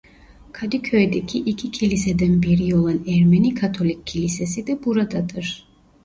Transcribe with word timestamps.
Kadıköy'deki 0.51 1.39
iki 1.39 1.71
kiliseden 1.71 2.41
biri 2.41 2.75
olan 2.75 3.05
Ermeni 3.07 3.53
Katolik 3.55 4.07
Kilisesi 4.07 4.67
de 4.67 4.85
buradadır. 4.85 5.67